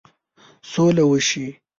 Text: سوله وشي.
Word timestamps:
سوله 0.71 1.03
وشي. 1.11 1.45